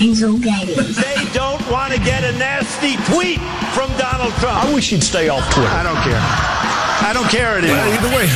[0.00, 0.72] Hazel Getty.
[0.72, 3.38] They don't want to get a nasty tweet
[3.74, 4.64] from Donald Trump.
[4.64, 5.68] I wish he'd stay off Twitter.
[5.68, 6.16] I don't care.
[6.16, 7.76] I don't care anymore.
[7.76, 8.26] Well, either way.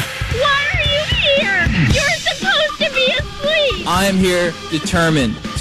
[0.43, 1.65] Why are you here?
[1.89, 3.89] You're supposed to be asleep.
[3.89, 5.37] I am here determined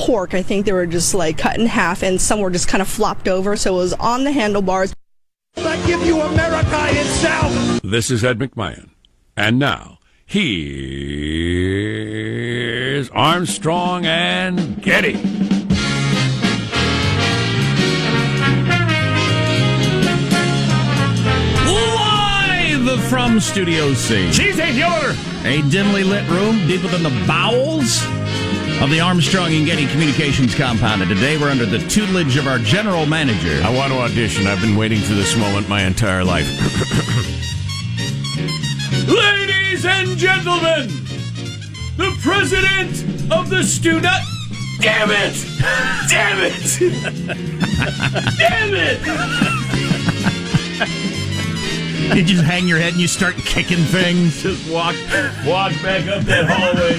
[0.00, 0.34] pork.
[0.34, 2.88] I think they were just like cut in half and some were just kind of
[2.88, 3.56] flopped over.
[3.56, 4.92] So it was on the handlebars.
[5.56, 7.80] I give you America itself.
[7.82, 8.90] This is Ed McMahon.
[9.36, 10.70] And now, here's
[13.10, 15.14] Armstrong and Getty.
[22.84, 24.32] Live from Studio C.
[24.32, 25.14] Cheese ain't the.
[25.44, 28.02] A dimly lit room deeper than the bowels
[28.80, 31.02] of the Armstrong and Getty Communications compound.
[31.02, 33.60] And today we're under the tutelage of our general manager.
[33.62, 34.46] I want to audition.
[34.46, 36.46] I've been waiting for this moment my entire life.
[39.06, 40.88] Ladies and gentlemen,
[41.98, 44.06] the president of the student.
[44.80, 45.44] Damn it!
[46.08, 46.78] Damn it!
[48.38, 50.39] Damn it!
[52.14, 54.42] You just hang your head and you start kicking things.
[54.42, 54.94] Just walk,
[55.46, 56.98] walk back up that hallway.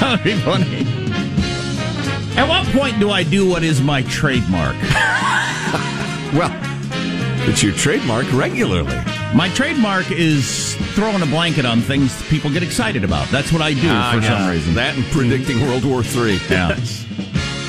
[0.00, 0.86] That'd be funny.
[2.36, 4.74] At what point do I do what is my trademark?
[6.34, 6.50] well,
[7.48, 8.96] it's your trademark regularly.
[9.34, 13.28] My trademark is throwing a blanket on things people get excited about.
[13.28, 14.38] That's what I do uh, for yeah.
[14.38, 14.74] some reason.
[14.74, 16.38] That and predicting World War III.
[16.50, 16.76] Yeah.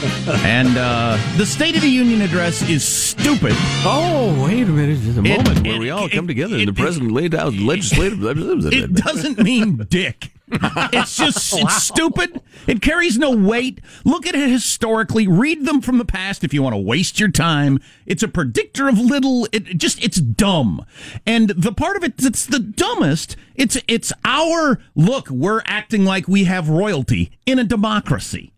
[0.44, 2.83] and uh, the State of the Union address is
[3.22, 3.54] stupid.
[3.86, 5.00] Oh, wait a minute.
[5.02, 7.34] There's a It- moment where it- we all it- come together and the president laid
[7.36, 8.22] out legislative.
[8.74, 10.32] It doesn't mean dick.
[10.94, 12.42] It's just it's stupid.
[12.68, 13.80] It carries no weight.
[14.04, 15.26] Look at it historically.
[15.26, 17.80] Read them from the past if you want to waste your time.
[18.06, 19.48] It's a predictor of little.
[19.54, 20.86] It just it's dumb.
[21.26, 23.38] And the part of it that's the dumbest.
[23.56, 25.30] It's it's our look.
[25.30, 28.52] We're acting like we have royalty in a democracy.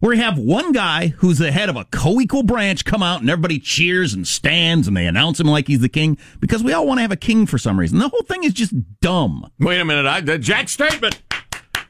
[0.00, 3.28] Where you have one guy who's the head of a co-equal branch come out and
[3.28, 6.86] everybody cheers and stands and they announce him like he's the king because we all
[6.86, 7.98] want to have a king for some reason.
[7.98, 9.50] The whole thing is just dumb.
[9.58, 10.06] Wait a minute.
[10.06, 11.20] I, the Jack statement.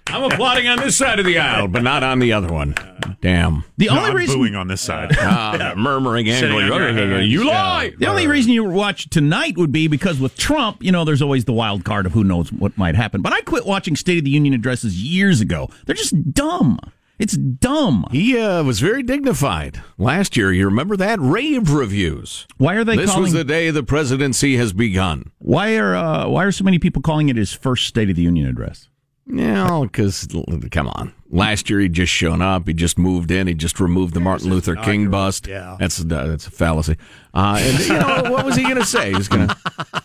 [0.09, 2.75] I'm applauding on this side of the aisle, but not on the other one.
[3.21, 3.63] Damn.
[3.79, 5.17] The No, only I'm reason booing on this side.
[5.21, 6.89] Ah, murmuring Sitting angrily.
[6.89, 7.21] on your.
[7.21, 7.51] You Yeah.
[7.65, 7.93] lie.
[7.97, 11.45] The only reason you watch tonight would be because with Trump, you know, there's always
[11.45, 13.23] the wild card of who knows what might happen.
[13.23, 15.71] But I quit watching State of the Union addresses years ago.
[15.87, 16.81] They're just dumb.
[17.21, 18.07] It's dumb.
[18.11, 20.51] He uh, was very dignified last year.
[20.53, 22.47] You remember that rave reviews.
[22.57, 23.23] Why are they calling This calling?
[23.25, 25.31] was the day the presidency has begun.
[25.39, 28.23] why are uh, why are so many people calling it his first State of the
[28.23, 28.89] Union address?
[29.27, 30.27] Yeah, because
[30.73, 31.13] come on.
[31.31, 32.67] Last year he'd just shown up.
[32.67, 33.47] He just moved in.
[33.47, 35.47] He just removed the Martin Luther King bust.
[35.47, 35.77] Yeah.
[35.79, 36.97] that's uh, that's a fallacy.
[37.35, 39.13] Uh, and you know what was he going to say?
[39.13, 39.57] He's going to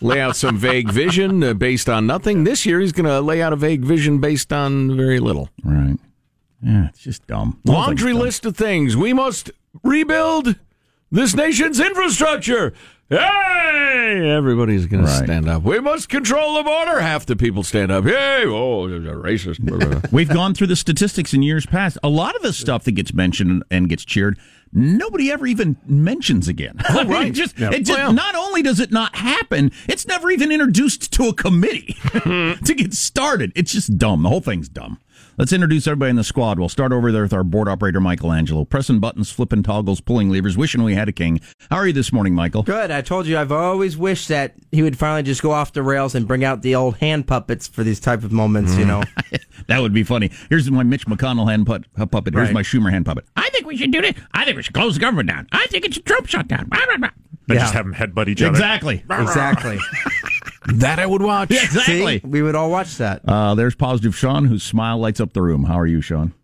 [0.02, 2.44] lay out some vague vision uh, based on nothing.
[2.44, 5.48] This year he's going to lay out a vague vision based on very little.
[5.64, 5.96] Right.
[6.66, 7.60] Yeah, it's just dumb.
[7.64, 8.20] The whole thing's Laundry dumb.
[8.22, 9.50] list of things we must
[9.84, 10.56] rebuild
[11.12, 12.72] this nation's infrastructure.
[13.08, 15.18] Hey, everybody's going Right.
[15.18, 15.62] to stand up.
[15.62, 17.00] We must control the border.
[17.00, 18.04] Half the people stand up.
[18.04, 20.10] Hey, oh, racist.
[20.12, 21.98] We've gone through the statistics in years past.
[22.02, 24.36] A lot of the stuff that gets mentioned and gets cheered,
[24.72, 26.76] nobody ever even mentions again.
[26.80, 27.26] I mean, right.
[27.28, 27.70] it just, Yeah.
[27.70, 31.32] it just Well- not only does it not happen, it's never even introduced to a
[31.32, 33.52] committee to get started.
[33.54, 34.24] It's just dumb.
[34.24, 34.98] The whole thing's dumb.
[35.38, 36.58] Let's introduce everybody in the squad.
[36.58, 38.64] We'll start over there with our board operator, Michael Angelo.
[38.64, 41.40] Pressing buttons, flipping toggles, pulling levers, wishing we had a king.
[41.70, 42.62] How are you this morning, Michael?
[42.62, 42.90] Good.
[42.90, 46.14] I told you I've always wished that he would finally just go off the rails
[46.14, 48.76] and bring out the old hand puppets for these type of moments.
[48.76, 49.02] You know,
[49.66, 50.30] That would be funny.
[50.48, 52.32] Here's my Mitch McConnell hand put, uh, puppet.
[52.32, 52.54] Here's Right.
[52.54, 53.26] my Schumer hand puppet.
[53.36, 54.14] I think we should do this.
[54.32, 55.48] I think we should close the government down.
[55.52, 56.68] I think it's a troop shutdown.
[56.68, 57.10] Blah, blah, blah.
[57.48, 57.62] Then Yeah.
[57.64, 58.50] just have them headbutt each other.
[58.52, 59.04] Exactly.
[59.10, 59.78] exactly.
[60.74, 61.50] that I would watch.
[61.50, 62.20] Yeah, exactly.
[62.20, 62.26] See?
[62.26, 63.22] we would all watch that.
[63.26, 65.64] Uh, there's positive Sean, whose smile lights up the room.
[65.64, 66.34] How are you, Sean?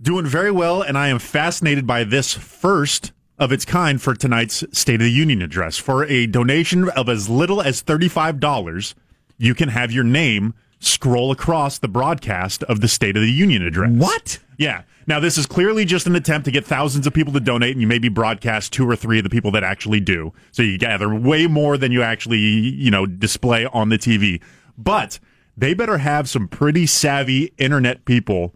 [0.00, 4.64] Doing very well, and I am fascinated by this first of its kind for tonight's
[4.72, 5.78] State of the Union address.
[5.78, 8.94] For a donation of as little as $35,
[9.38, 13.62] you can have your name scroll across the broadcast of the State of the Union
[13.62, 13.92] address.
[13.92, 14.38] What?
[14.58, 14.82] Yeah.
[15.06, 17.80] Now, this is clearly just an attempt to get thousands of people to donate, and
[17.80, 20.32] you maybe broadcast two or three of the people that actually do.
[20.52, 24.40] So you gather way more than you actually, you know, display on the TV.
[24.78, 25.18] But
[25.56, 28.54] they better have some pretty savvy internet people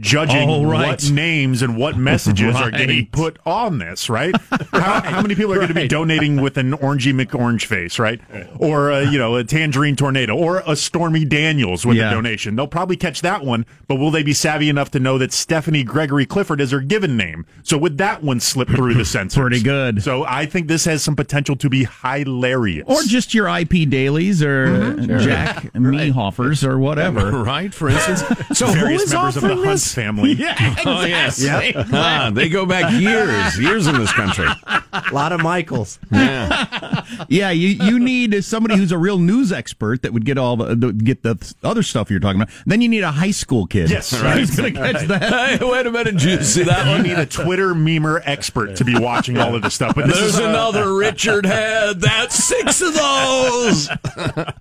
[0.00, 0.86] judging Oh, right.
[0.88, 3.12] what names and what messages are getting Right.
[3.12, 4.34] put on this, right?
[4.72, 8.20] how, how many people are going to be donating with an orangey McOrange face, right?
[8.58, 12.10] Or, uh, you know, a tangerine tornado or a Stormy Daniels with Yeah.
[12.10, 12.56] a donation.
[12.56, 15.82] They'll probably catch that one, but will they be savvy enough to know that Stephanie
[15.84, 17.44] Gregory Clifford is her given name?
[17.62, 19.40] So would that one slip through the censors?
[19.40, 20.02] Pretty good.
[20.02, 22.84] So I think this has some potential to be hilarious.
[22.86, 25.18] Or just your IP dailies or Mm-hmm.
[25.18, 27.30] Jack Mehoffers or whatever.
[27.44, 28.22] right, for instance.
[28.58, 30.32] So who various is members of the offering Hunt family.
[30.44, 31.38] Yeah, Oh, yes.
[31.38, 31.84] exactly.
[31.92, 34.46] Ah, they go back years, years in this country.
[34.66, 35.98] A lot of Michaels.
[36.10, 37.04] Yeah.
[37.28, 40.74] Yeah, you, you need somebody who's a real news expert that would get all the,
[40.74, 42.54] the get the other stuff you're talking about.
[42.66, 43.90] Then you need a high school kid.
[43.90, 44.56] Yes, Who's right.
[44.56, 45.58] going to catch that?
[45.60, 46.12] Hey, wait a minute.
[46.18, 47.02] Did you see that You one?
[47.02, 49.94] need a Twitter memer expert to be watching all of this stuff.
[49.94, 52.00] But this There's is, uh, another Richard Head.
[52.00, 53.88] That's six of those.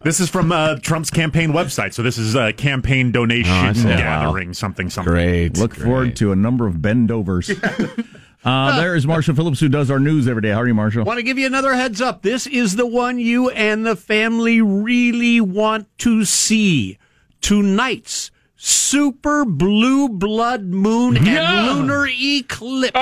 [0.03, 1.93] This is from uh, Trump's campaign website.
[1.93, 3.83] So this is a campaign donation Oh, I see.
[3.87, 5.13] gathering, something, something.
[5.13, 5.57] Great.
[5.57, 7.49] Look forward to a number of bendovers.
[8.45, 10.49] uh, there is Marshall Phillips, who does our news every day.
[10.49, 11.05] How are you, Marshall?
[11.05, 12.21] Want to give you another heads up.
[12.21, 16.97] This is the one you and the family really want to see.
[17.41, 18.31] Tonight's
[18.65, 21.73] super blue blood moon and Yeah.
[21.73, 22.95] lunar eclipse.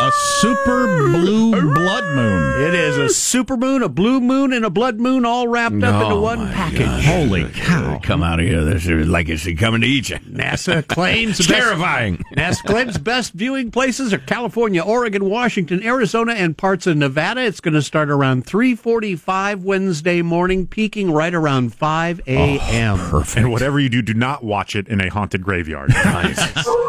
[0.00, 2.62] A super blue blood moon.
[2.66, 6.02] It is a super moon, a blue moon, and a blood moon all wrapped up
[6.02, 7.04] into Oh, one my package.
[7.04, 8.00] Holy cow.
[8.02, 8.64] Come out of here.
[8.64, 10.16] This is like it's coming to eat you.
[10.28, 12.24] NASA claims best- terrifying.
[12.36, 17.42] NASA claims best viewing places are California, Oregon, Washington, Arizona, and parts of Nevada.
[17.44, 22.98] It's going to start around 3:45 Wednesday morning, peaking right around 5 a.m.
[22.98, 23.36] Perfect.
[23.36, 25.92] And whatever you do, do not watch it in a haunted graveyard.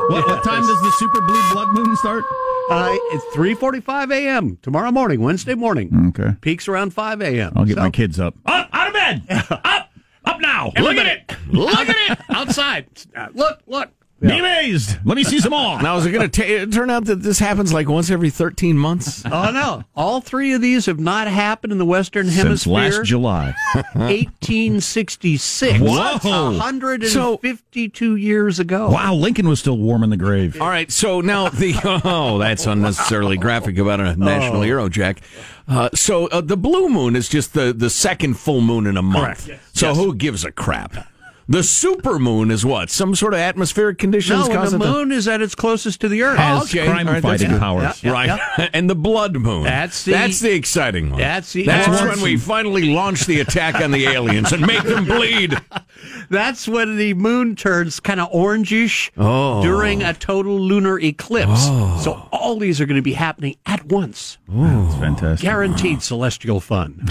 [0.07, 2.24] What, what time does the super blue blood moon start?
[2.69, 4.60] Uh, it's 3:45 a.m.
[4.62, 6.10] tomorrow morning, Wednesday morning.
[6.10, 6.36] Okay.
[6.41, 7.53] Peaks around 5 a.m.
[7.55, 8.36] I'll get So- my kids up.
[8.45, 9.24] Up, out of bed.
[9.50, 9.89] up,
[10.25, 10.72] up now.
[10.79, 11.36] Look at it.
[11.51, 12.86] Look at it outside.
[13.15, 13.89] Uh, look, look.
[14.29, 14.98] Be amazed.
[15.05, 15.82] Let me see some more.
[15.82, 19.24] Now, is it going to turn out that this happens like once every 13 months?
[19.25, 19.84] Oh no!
[19.96, 22.74] All three of these have not happened in the Western Since Hemisphere.
[22.74, 23.53] last July.
[23.94, 25.79] 1866.
[25.79, 26.17] Whoa.
[26.58, 28.89] 152 years ago.
[28.89, 30.62] Wow, Lincoln was still warm in the grave.
[30.62, 34.63] All right, so now the oh, that's unnecessarily graphic about a national Oh.
[34.63, 35.22] hero, Jack.
[35.67, 39.01] Uh, so uh, the blue moon is just the the second full moon in a
[39.01, 39.46] month.
[39.48, 39.62] Correct.
[39.74, 41.08] So who gives a crap?
[41.47, 42.89] The super moon is what?
[42.89, 45.53] Some sort of atmospheric conditions No, when cause the it to- moon is at its
[45.53, 46.39] closest to the Earth.
[46.41, 46.87] Oh, okay.
[46.87, 47.59] All right, that's fighting good.
[47.59, 48.03] powers.
[48.03, 48.25] Yeah, right,
[48.57, 48.69] yeah.
[48.73, 49.63] and the blood moon.
[49.63, 51.19] That's the- that's the exciting one.
[51.19, 54.81] That's the- that's that's when we finally launch the attack on the aliens and make
[54.83, 55.55] them bleed.
[56.29, 59.61] That's when the moon turns kind of orangish Oh.
[59.61, 61.49] during a total lunar eclipse.
[61.67, 61.99] Oh.
[62.03, 64.39] So all these are going to be happening at once.
[64.47, 65.45] That's fantastic.
[65.45, 67.07] Guaranteed celestial fun.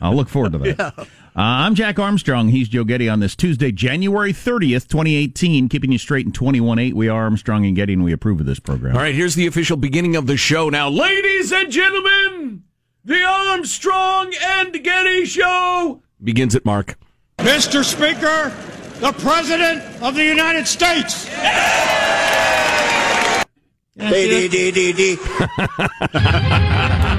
[0.00, 1.08] I'll look forward to that.
[1.36, 2.48] Uh, I'm Jack Armstrong.
[2.48, 5.68] He's Joe Getty on this Tuesday, January 30th, 2018.
[5.68, 6.92] Keeping you straight in 21.8.
[6.92, 8.96] We are Armstrong and Getty, and we approve of this program.
[8.96, 10.88] All right, here's the official beginning of the show now.
[10.88, 12.64] Ladies and gentlemen,
[13.04, 16.98] the Armstrong and Getty Show begins at Mark.
[17.38, 17.84] Mr.
[17.84, 18.52] Speaker,
[18.98, 21.26] the President of the United States.
[21.26, 21.32] We
[24.02, 24.10] all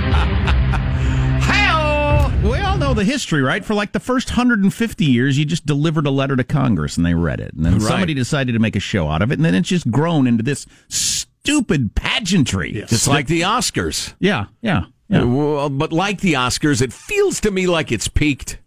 [2.82, 3.64] know the history, right?
[3.64, 7.14] For like the first 150 years, you just delivered a letter to Congress and they
[7.14, 7.54] read it.
[7.54, 7.82] And then Right.
[7.84, 9.36] somebody decided to make a show out of it.
[9.36, 12.72] And then it's just grown into this stupid pageantry.
[12.76, 14.14] It's like the Oscars.
[14.20, 15.22] Yeah, yeah, yeah.
[15.24, 18.58] Uh, well, but like the Oscars, it feels to me like it's peaked.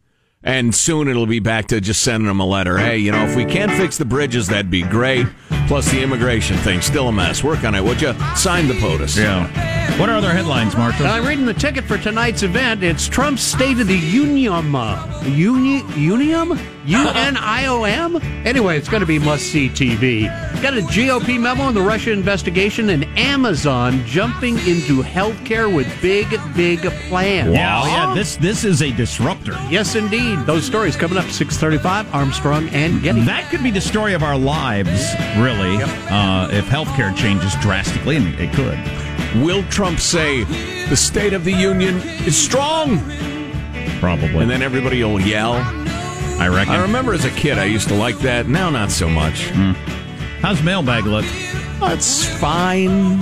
[0.47, 2.77] And soon it'll be back to just sending them a letter.
[2.77, 5.27] Hey, you know, if we can't fix the bridges, that'd be great.
[5.67, 7.43] Plus the immigration thing, still a mess.
[7.43, 8.13] Work on it, would you?
[8.37, 9.17] Sign the POTUS.
[9.17, 9.99] Yeah.
[9.99, 11.07] What are other headlines, Marshall?
[11.07, 12.83] I'm reading the ticket for tonight's event.
[12.83, 14.75] It's Trump's State of the Union.
[14.75, 16.59] Uh, Uni- Unium?
[16.87, 18.21] U-N-I-O-M?
[18.45, 20.25] Anyway, it's going to be must-see TV.
[20.61, 26.29] Got a GOP memo on the Russia investigation and Amazon jumping into healthcare with big,
[26.55, 27.55] big plans.
[27.55, 28.15] Yeah, yeah.
[28.15, 29.53] This this is a disruptor.
[29.71, 30.41] Yes, indeed.
[30.41, 33.23] Those stories coming up 635, Armstrong and Getty.
[33.23, 38.35] That could be the story of our lives, really, uh, if healthcare changes drastically, and
[38.39, 38.79] it could.
[39.43, 40.45] Will Trump say
[40.89, 41.97] the State of the Union
[42.27, 42.99] is strong?
[44.01, 44.39] Probably.
[44.41, 45.55] And then everybody will yell.
[46.41, 46.75] I reckon.
[46.75, 48.49] I remember as a kid, I used to like that.
[48.49, 49.49] Now, not so much.
[50.41, 51.25] How's mailbag look?
[51.27, 53.19] It's fine.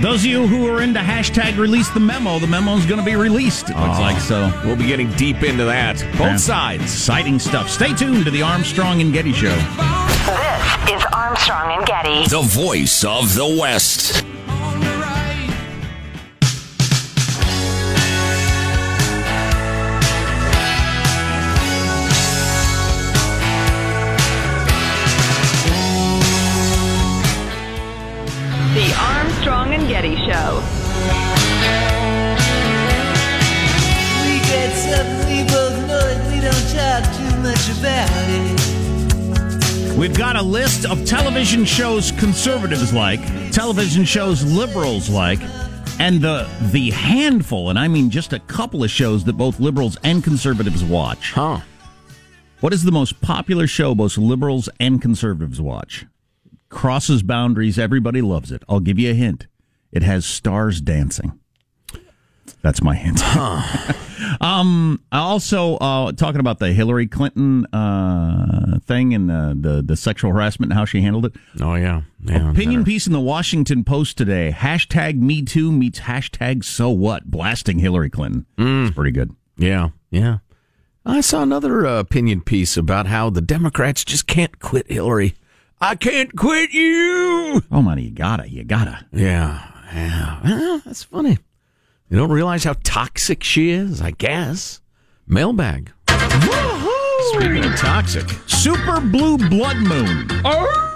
[0.00, 3.04] Those of you who are into hashtag release the memo, the memo is going to
[3.04, 3.68] be released.
[3.68, 4.00] It looks Oh.
[4.00, 4.50] like so.
[4.64, 5.98] We'll be getting deep into that.
[6.12, 6.36] Both Yeah.
[6.36, 6.82] sides.
[6.84, 7.68] Exciting stuff.
[7.68, 9.54] Stay tuned to the Armstrong and Getty Show.
[10.86, 12.26] This is Armstrong and Getty.
[12.28, 14.24] The voice of the West.
[28.74, 30.62] The Armstrong and Getty Show.
[34.24, 38.89] We get something we both know and we don't talk too much about it.
[39.98, 43.20] We've got a list of television shows conservatives like,
[43.52, 45.40] television shows liberals like,
[45.98, 49.98] and the the handful, and I mean just a couple of shows that both liberals
[50.02, 51.32] and conservatives watch.
[51.32, 51.60] Huh.
[52.60, 56.06] What is the most popular show both liberals and conservatives watch?
[56.68, 58.62] Crosses boundaries, everybody loves it.
[58.68, 59.46] I'll give you a hint.
[59.92, 61.39] It has stars dancing.
[62.62, 63.22] That's my hint.
[64.40, 70.32] um, also uh, talking about the Hillary Clinton uh, thing and the, the the sexual
[70.32, 71.32] harassment and how she handled it.
[71.60, 74.54] Oh yeah, yeah Opinion piece in the Washington Post today.
[74.54, 78.46] Hashtag Me Too meets hashtag So What, blasting Hillary Clinton.
[78.58, 79.34] It's pretty good.
[79.56, 80.38] Yeah, yeah.
[81.04, 85.34] I saw another uh, opinion piece about how the Democrats just can't quit Hillary.
[85.80, 87.62] I can't quit you.
[87.72, 89.06] Oh, money, you gotta, you gotta.
[89.12, 90.40] Yeah, yeah.
[90.44, 91.38] Well, that's funny.
[92.10, 94.80] You don't realize how toxic she is, I guess.
[95.28, 95.92] Mailbag.
[96.08, 98.28] Speaking of toxic.
[98.48, 100.26] Super Blue Blood Moon.
[100.44, 100.86] Oh!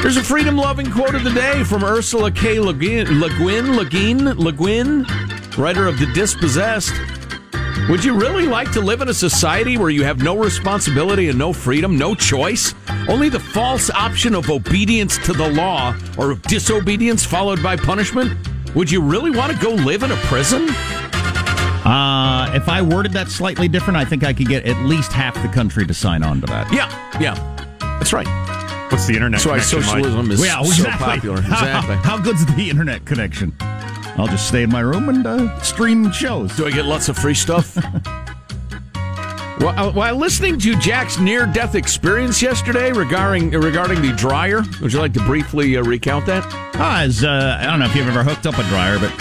[0.00, 2.58] There's a freedom loving quote of the day from Ursula K.
[2.58, 5.04] Le Guin, Le Guin, Le Guin, Le Guin,
[5.58, 6.94] writer of The Dispossessed.
[7.90, 11.38] Would you really like to live in a society where you have no responsibility and
[11.38, 12.74] no freedom, no choice?
[13.10, 18.38] Only the false option of obedience to the law or of disobedience followed by punishment?
[18.74, 20.68] Would you really want to go live in a prison?
[20.68, 25.40] Uh, if I worded that slightly different, I think I could get at least half
[25.42, 26.72] the country to sign on to that.
[26.72, 26.88] Yeah,
[27.20, 27.34] yeah.
[27.98, 28.26] That's right.
[28.90, 30.04] What's the internet That's why connection like?
[30.04, 31.06] socialism is yeah, so exactly.
[31.06, 31.40] popular.
[31.40, 31.96] How- Exactly.
[31.96, 33.54] How, good's the internet connection?
[34.16, 36.56] I'll just stay in my room and uh, stream shows.
[36.56, 37.76] Do I get lots of free stuff?
[39.58, 45.12] While, while listening to Jack's near-death experience yesterday regarding regarding the dryer, would you like
[45.14, 46.44] to briefly uh, recount that?
[46.74, 49.12] Ah, as, uh, I don't know if you've ever hooked up a dryer, but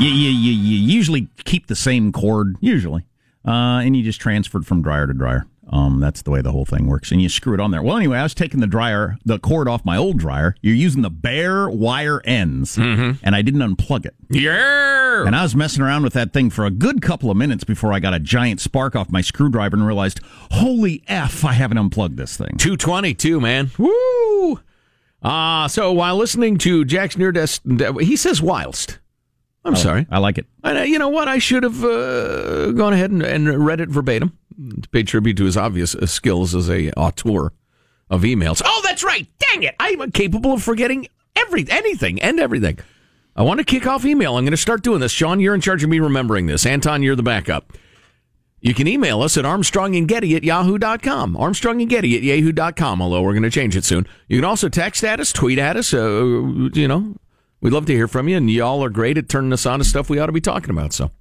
[0.00, 3.02] you, you, you, you usually keep the same cord, usually,
[3.46, 5.46] uh, and you just transfer it from dryer to dryer.
[5.70, 7.82] Um, that's the way the whole thing works, and you screw it on there.
[7.82, 10.54] Well, anyway, I was taking the dryer, the cord off my old dryer.
[10.62, 14.14] You're using the bare wire ends, and I didn't unplug it.
[14.30, 15.26] Yeah.
[15.26, 17.92] And I was messing around with that thing for a good couple of minutes before
[17.92, 20.20] I got a giant spark off my screwdriver and realized,
[20.52, 22.56] holy f, I haven't unplugged this thing.
[22.56, 23.70] 222, man.
[23.76, 24.60] Woo!
[25.22, 27.60] Uh, so while listening to Jack's near death,
[28.00, 28.98] he says whilst.
[29.64, 30.06] I'm I- sorry.
[30.10, 30.46] I like it.
[30.64, 31.28] Uh, you know what?
[31.28, 35.44] I should have uh, gone ahead and, and read it verbatim to pay tribute to
[35.44, 37.52] his obvious uh, skills as a auteur
[38.10, 38.62] of emails.
[38.64, 39.26] Oh, that's right.
[39.38, 39.76] Dang it.
[39.78, 42.78] I'm capable of forgetting every anything and everything.
[43.36, 44.36] I want to kick off email.
[44.36, 45.12] I'm going to start doing this.
[45.12, 46.66] Sean, you're in charge of me remembering this.
[46.66, 47.72] Anton, you're the backup.
[48.60, 51.36] You can email us at armstrongandgetty at yahoo.com.
[51.36, 54.06] Armstrong and Getty at yahoo.com, although we're going to change it soon.
[54.26, 55.94] You can also text at us, tweet at us.
[55.94, 56.24] Uh,
[56.74, 57.14] you know,
[57.60, 59.84] we'd love to hear from you, and y'all are great at turning us on to
[59.84, 60.92] stuff we ought to be talking about.
[60.92, 61.12] So,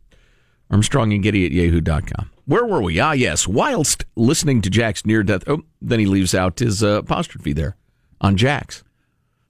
[0.69, 2.31] Armstrong and Getty at yahoo.com.
[2.45, 2.99] Where were we?
[2.99, 3.47] Ah, yes.
[3.47, 7.75] Whilst listening to Jack's near death, oh, then he leaves out his uh, apostrophe there
[8.21, 8.83] on Jack's.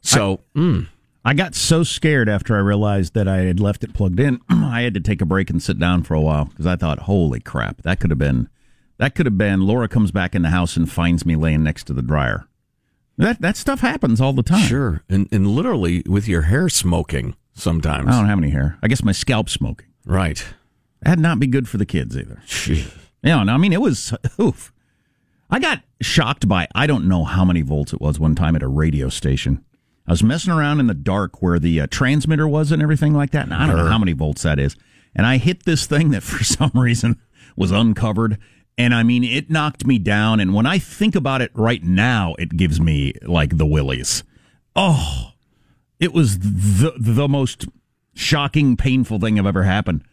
[0.02, 0.88] So, mm,
[1.26, 4.40] I got so scared after I realized that I had left it plugged in.
[4.50, 7.00] I had to take a break and sit down for a while because I thought,
[7.00, 8.50] "Holy crap, that could have been,
[8.98, 11.84] that could have been." Laura comes back in the house and finds me laying next
[11.86, 12.48] to the dryer.
[13.18, 14.68] That that stuff happens all the time.
[14.68, 15.04] sure.
[15.10, 18.08] And, and literally with your hair smoking sometimes.
[18.08, 18.78] I don't have any hair.
[18.82, 19.88] I guess my scalp smoking.
[20.06, 20.46] Right.
[21.02, 22.42] That'd not be good for the kids either.
[23.24, 24.72] Yeah, no, I mean it was oof.
[25.50, 28.64] I got shocked by I don't know how many volts it was one time at
[28.64, 29.64] a radio station.
[30.08, 33.32] I was messing around in the dark where the uh, transmitter was and everything like
[33.32, 34.76] that, and I don't know how many volts that is.
[35.14, 37.20] And I hit this thing that for some reason
[37.56, 38.38] was uncovered,
[38.78, 40.40] and I mean it knocked me down.
[40.40, 44.24] And when I think about it right now, it gives me like the willies.
[44.76, 45.32] Oh,
[46.00, 47.68] it was the the most
[48.14, 50.04] shocking, painful thing I've ever happened.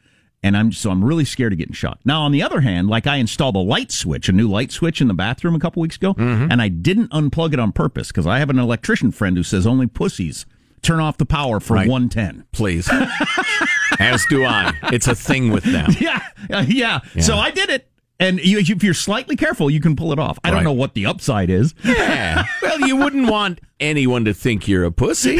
[0.44, 1.98] And I'm so I'm really scared of getting shot.
[2.04, 5.00] Now, on the other hand, like I installed a light switch, a new light switch
[5.00, 8.26] in the bathroom a couple weeks ago, and I didn't unplug it on purpose because
[8.26, 10.44] I have an electrician friend who says only pussies
[10.82, 11.88] turn off the power for Right.
[11.88, 12.44] 110.
[12.52, 12.90] Please.
[13.98, 14.74] As do I.
[14.92, 15.90] It's a thing with them.
[16.00, 16.20] Yeah,
[16.52, 17.00] uh, yeah.
[17.20, 17.88] So I did it.
[18.20, 20.38] And you, if you're slightly careful, you can pull it off.
[20.44, 21.74] I don't know what the upside is.
[21.82, 22.44] Yeah.
[22.62, 25.38] Well, you wouldn't want anyone to think you're a pussy.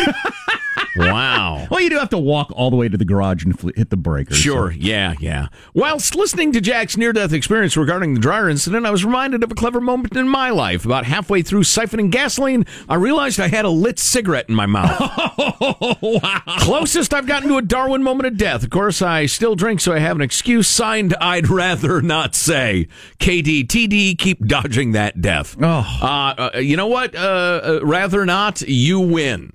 [0.97, 1.67] Wow.
[1.71, 3.91] Well, you do have to walk all the way to the garage and fl- hit
[3.91, 4.37] the breakers.
[4.37, 5.49] Sure, yeah, yeah.
[5.73, 9.51] Whilst listening to Jack's near death experience regarding the dryer incident, I was reminded of
[9.51, 10.85] a clever moment in my life.
[10.85, 15.01] About halfway through siphoning gasoline, I realized I had a lit cigarette in my mouth.
[16.03, 16.43] Wow.
[16.61, 18.63] Closest I've gotten to a Darwin moment of death.
[18.63, 20.69] Of course, I still drink, so I have an excuse.
[20.69, 22.89] Signed, I'd rather not say.
[23.19, 25.57] KDTD, keep dodging that death.
[25.61, 25.99] Oh.
[26.03, 27.15] Uh, uh, you know what?
[27.15, 27.19] Uh,
[27.65, 29.53] uh, rather not, you win.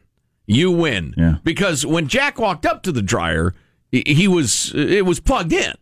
[0.49, 1.13] You win.
[1.15, 1.35] Yeah.
[1.43, 3.53] Because when Jack walked up to the dryer,
[3.91, 5.73] he, was it was plugged in.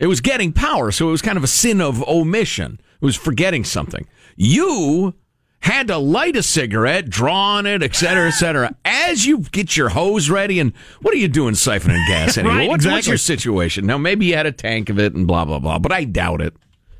[0.00, 2.80] It was getting power, so it was kind of a sin of omission.
[3.00, 4.06] It was forgetting something.
[4.34, 5.14] You
[5.60, 9.76] had to light a cigarette, draw on it, et cetera, et cetera, as you get
[9.76, 10.58] your hose ready.
[10.58, 12.54] And what are you doing siphoning gas anyway?
[12.54, 13.86] Right, what's, what's your situation?
[13.86, 16.40] Now, maybe you had a tank of it and blah, blah, blah, but I doubt
[16.40, 16.54] it.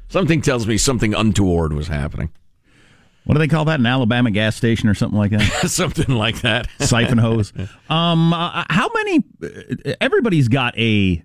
[0.09, 2.31] Something tells me something untoward was happening.
[3.31, 3.79] What do they call that?
[3.81, 5.43] An Alabama gas station or something like that?
[5.71, 6.66] something like that.
[6.81, 7.53] Siphon hose.
[7.88, 9.25] Um, uh, how many?
[9.43, 11.23] uh, Everybody's got a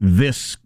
[0.00, 0.56] this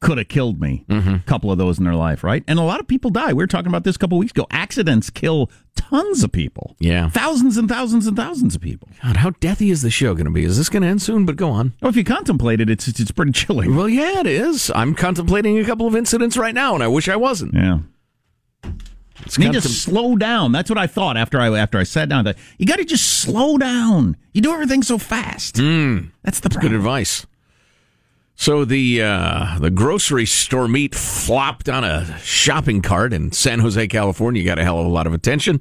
[0.00, 0.84] could have killed me.
[0.88, 2.44] a Couple of those in their life, right?
[2.46, 3.28] And a lot of people die.
[3.32, 4.46] We were talking about this a couple weeks ago.
[4.50, 6.76] Accidents kill tons of people.
[6.78, 7.10] Yeah.
[7.10, 8.88] thousands and thousands and thousands of people.
[9.02, 10.44] God, how deathy is the show going to be?
[10.44, 11.26] Is this going to end soon?
[11.26, 11.74] But go on.
[11.82, 13.74] Well, if you contemplate it, it's it's, it's pretty chilling.
[13.74, 14.70] Well, yeah, it is.
[14.72, 17.54] I'm contemplating a couple of incidents right now, and I wish I wasn't.
[17.54, 17.78] Yeah.
[19.24, 20.52] It's You need to slow down.
[20.52, 22.26] That's what I thought after I after I sat down.
[22.26, 24.16] I thought, You got to just slow down.
[24.32, 25.56] You do everything so fast.
[25.56, 27.26] Mm, That's the good advice.
[28.36, 33.88] So the uh, the grocery store meat flopped on a shopping cart in San Jose,
[33.88, 34.40] California.
[34.40, 35.60] You got a hell of a lot of attention.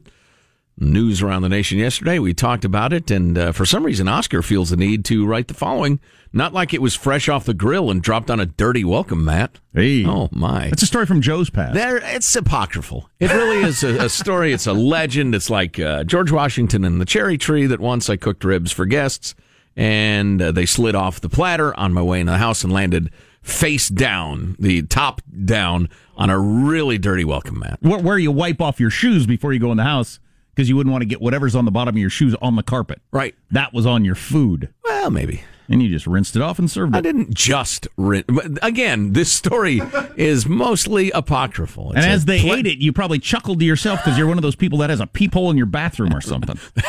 [0.80, 2.20] News around the nation yesterday.
[2.20, 5.48] We talked about it, and uh, for some reason, Oscar feels the need to write
[5.48, 6.00] the following.
[6.32, 9.60] Not like it was fresh off the grill and dropped on a dirty welcome mat.
[9.74, 10.06] Hey.
[10.06, 10.66] Oh my!
[10.66, 11.74] It's a story from Joe's past.
[11.74, 13.10] There, it's apocryphal.
[13.20, 14.54] It really is a, a story.
[14.54, 15.34] It's a legend.
[15.34, 17.66] It's like uh, George Washington and the cherry tree.
[17.66, 19.34] That once I cooked ribs for guests,
[19.76, 23.10] and uh, they slid off the platter on my way into the house and landed
[23.42, 27.80] face down, the top down, on a really dirty welcome mat.
[27.82, 30.20] where, where you wipe off your shoes before you go in the house
[30.58, 32.64] because you wouldn't want to get whatever's on the bottom of your shoes on the
[32.64, 33.00] carpet.
[33.12, 33.36] Right.
[33.52, 34.74] That was on your food.
[34.84, 35.44] Well, maybe.
[35.70, 36.98] And you just rinsed it off and served it.
[36.98, 39.82] I didn't just rin- but Again, this story
[40.16, 41.92] is mostly apocryphal.
[41.92, 44.42] And as they pla- ate it, you probably chuckled to yourself because you're one of
[44.42, 46.58] those people that has a peephole in your bathroom or something.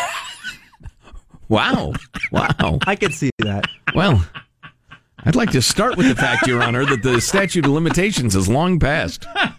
[1.48, 1.94] Wow.
[2.30, 2.78] Wow.
[2.86, 3.64] I could see that.
[3.94, 4.22] Well,
[5.24, 8.48] I'd like to start with the fact, Your Honor, that the statute of limitations has
[8.50, 9.26] long passed.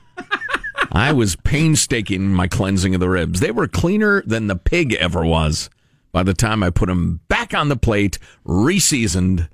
[1.00, 3.40] I was painstaking in my cleansing of the ribs.
[3.40, 5.70] They were cleaner than the pig ever was
[6.12, 9.50] by the time I put them back on the plate, reseasoned,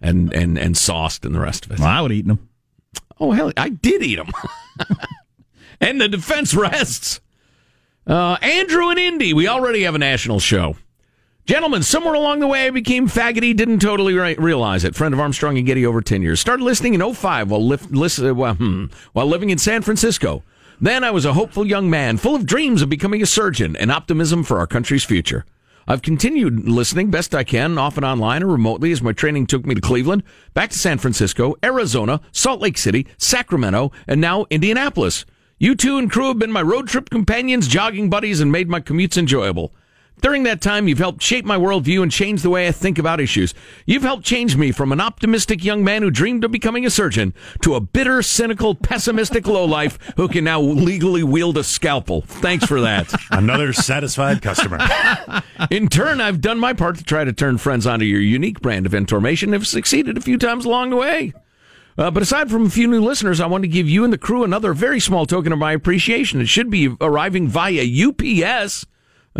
[0.00, 1.78] and, and, and sauced and the rest of it.
[1.80, 2.48] Well, I would eat them.
[3.18, 4.30] Oh, hell, I did eat them.
[5.80, 7.20] and the defense rests.
[8.06, 10.76] Uh, Andrew and Indy, we already have a national show.
[11.46, 14.94] Gentlemen, somewhere along the way I became faggoty, didn't totally re- realize it.
[14.94, 16.40] Friend of Armstrong and Getty over 10 years.
[16.40, 20.42] Started listening in 05 while, lif- listen, uh, well, hmm, while living in San Francisco.
[20.84, 23.90] Then I was a hopeful young man, full of dreams of becoming a surgeon and
[23.90, 25.46] optimism for our country's future.
[25.88, 29.74] I've continued listening best I can, often online or remotely, as my training took me
[29.74, 35.24] to Cleveland, back to San Francisco, Arizona, Salt Lake City, Sacramento, and now Indianapolis.
[35.56, 38.80] You two and crew have been my road trip companions, jogging buddies, and made my
[38.80, 39.72] commutes enjoyable.
[40.20, 43.20] During that time, you've helped shape my worldview and change the way I think about
[43.20, 43.52] issues.
[43.84, 47.34] You've helped change me from an optimistic young man who dreamed of becoming a surgeon
[47.62, 52.22] to a bitter, cynical, pessimistic lowlife who can now legally wield a scalpel.
[52.22, 53.12] Thanks for that.
[53.30, 54.78] Another satisfied customer.
[55.70, 58.86] In turn, I've done my part to try to turn friends onto your unique brand
[58.86, 61.32] of information and have succeeded a few times along the way.
[61.98, 64.18] Uh, but aside from a few new listeners, I want to give you and the
[64.18, 66.40] crew another very small token of my appreciation.
[66.40, 68.86] It should be arriving via UPS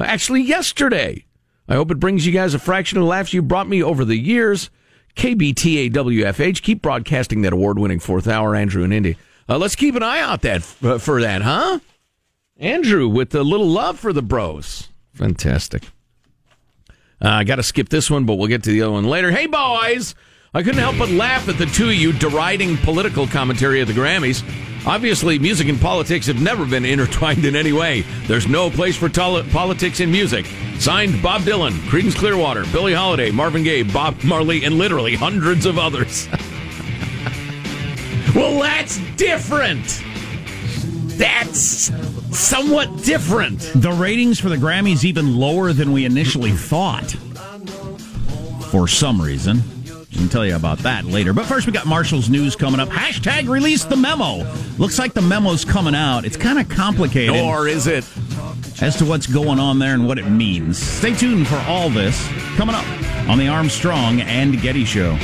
[0.03, 1.25] actually yesterday.
[1.69, 4.05] I hope it brings you guys a fraction of the laughs you brought me over
[4.05, 4.71] the years.
[5.17, 9.17] KBTAWFH, keep broadcasting that award-winning fourth hour, Andrew and Indy.
[9.49, 11.79] Uh, let's keep an eye out that uh, for that, huh?
[12.57, 14.89] Andrew with a little love for the bros.
[15.13, 15.85] Fantastic.
[17.23, 19.31] Uh, I got to skip this one, but we'll get to the other one later.
[19.31, 20.15] Hey, boys!
[20.57, 23.93] I couldn't help but laugh at the two of you deriding political commentary at the
[23.93, 24.45] Grammys.
[24.87, 28.03] Obviously, music and politics have never been intertwined in any way.
[28.29, 30.47] There's no place for tol- politics in music.
[30.79, 35.77] Signed Bob Dylan, Creedence Clearwater, Billie Holiday, Marvin Gaye, Bob Marley, and literally hundreds of
[35.77, 36.29] others.
[38.33, 40.05] well, that's different.
[41.19, 41.91] That's
[42.31, 43.59] somewhat different.
[43.75, 47.11] The ratings for the Grammys even lower than we initially thought.
[48.71, 49.61] For some reason.
[50.15, 51.33] I can tell you about that later.
[51.33, 52.89] But first, we got Marshall's news coming up.
[52.89, 54.49] Hashtag release the memo.
[54.79, 56.25] Looks like the memo's coming out.
[56.25, 57.35] It's kind of complicated.
[57.35, 58.05] Or is it?
[58.81, 60.79] As to what's going on there and what it means.
[60.79, 62.87] Stay tuned for all this coming up
[63.29, 65.19] on the Armstrong and Getty Show.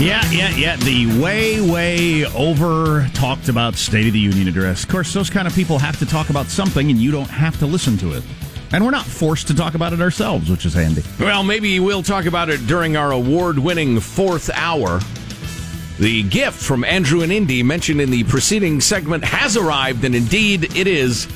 [0.00, 0.76] Yeah, yeah, yeah.
[0.76, 4.82] The way, way over talked about State of the Union address.
[4.82, 7.58] Of course, those kind of people have to talk about something, and you don't have
[7.58, 8.24] to listen to it.
[8.72, 11.02] And we're not forced to talk about it ourselves, which is handy.
[11.18, 15.00] Well, maybe we'll talk about it during our award winning fourth hour.
[15.98, 20.74] The gift from Andrew and Indy mentioned in the preceding segment has arrived, and indeed
[20.74, 21.28] it is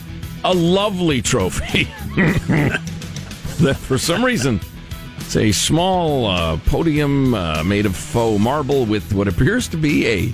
[0.43, 1.85] a lovely trophy.
[3.75, 4.59] for some reason,
[5.25, 10.07] it's a small uh, podium uh, made of faux marble with what appears to be
[10.07, 10.33] a,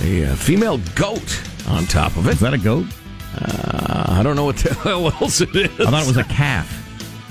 [0.00, 2.34] a, uh female goat on top of it.
[2.34, 2.86] Is that a goat?
[3.38, 5.68] Uh, I don't know what the hell else it is.
[5.80, 6.82] I thought it was a calf.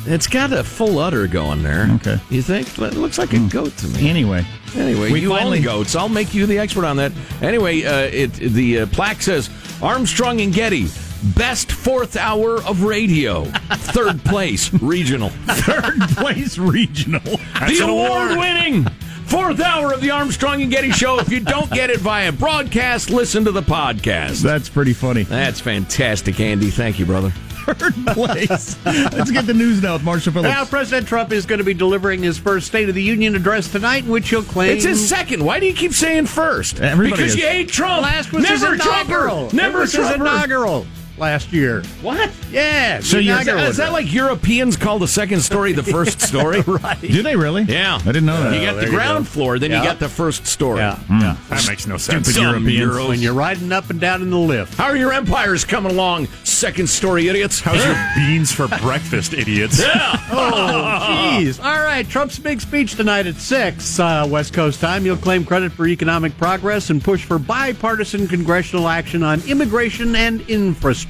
[0.07, 1.87] It's got a full udder going there.
[1.95, 2.19] Okay.
[2.29, 2.67] You think?
[2.77, 4.07] It looks like a goat to me.
[4.07, 4.45] Anyway.
[4.75, 5.95] Anyway, We you finally- own goats.
[5.95, 7.11] I'll make you the expert on that.
[7.41, 9.49] Anyway, uh, it the uh, plaque says
[9.81, 10.85] Armstrong and Getty,
[11.35, 17.21] best fourth hour of radio, third place regional, third place regional.
[17.21, 18.85] the award-winning
[19.25, 21.19] fourth hour of the Armstrong and Getty show.
[21.19, 24.41] If you don't get it via broadcast, listen to the podcast.
[24.41, 25.23] That's pretty funny.
[25.23, 26.69] That's fantastic, Andy.
[26.69, 27.31] Thank you, brother.
[27.65, 28.77] Third place.
[28.85, 30.53] Let's get the news now with Marshall Phillips.
[30.53, 33.71] Now, President Trump is going to be delivering his first State of the Union address
[33.71, 35.43] tonight, in which he'll claim It's his second.
[35.43, 36.79] Why do you keep saying first?
[36.79, 37.41] Everybody because is.
[37.41, 38.03] you hate Trump.
[38.03, 39.49] Last was Never his inaugural.
[39.49, 39.55] Trumper.
[39.55, 40.25] Never it was his Trumper.
[40.25, 40.85] inaugural
[41.17, 41.81] last year.
[42.01, 42.29] What?
[42.51, 42.99] Yeah.
[42.99, 45.83] So the you, is, inaugural that, is that like Europeans call the second story the
[45.83, 46.61] first story?
[46.61, 46.99] right?
[46.99, 47.63] Do they really?
[47.63, 47.95] Yeah.
[48.01, 48.53] I didn't know that.
[48.59, 49.31] You got the ground go.
[49.31, 49.79] floor, then Yeah.
[49.81, 50.79] you got the first story.
[50.79, 50.99] Yeah.
[51.09, 51.37] Yeah.
[51.49, 52.27] That makes no sense.
[52.29, 52.93] Stupid Europeans.
[52.95, 53.07] Euros.
[53.09, 54.75] When you're riding up and down in the lift.
[54.75, 57.59] How are your empires coming along, second story idiots?
[57.59, 59.79] How's your beans for breakfast, idiots?
[59.81, 60.21] yeah.
[60.31, 61.07] Oh,
[61.39, 61.59] jeez.
[61.63, 62.07] All right.
[62.07, 65.03] Trump's big speech tonight at 6 uh, West Coast time.
[65.03, 70.41] He'll claim credit for economic progress and push for bipartisan congressional action on immigration and
[70.49, 71.04] infrastructure.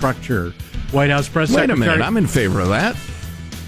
[0.92, 2.02] White House Press Wait a minute.
[2.02, 2.96] I'm in favor of that.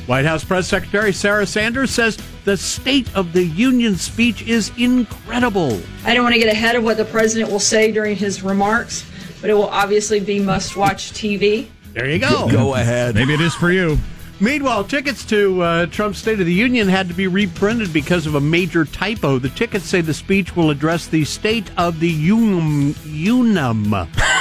[0.08, 5.82] White House Press Secretary Sarah Sanders says The State of the Union speech is incredible.
[6.06, 9.06] I don't want to get ahead of what the president will say during his remarks,
[9.42, 11.68] but it will obviously be must watch TV.
[11.94, 12.48] There you go.
[12.50, 13.16] Go ahead.
[13.16, 13.98] Maybe it is for you.
[14.40, 18.36] Meanwhile, tickets to uh, Trump's State of the Union had to be reprinted because of
[18.36, 19.40] a major typo.
[19.40, 22.96] The tickets say the speech will address the State of the Union.
[23.04, 24.08] Unum.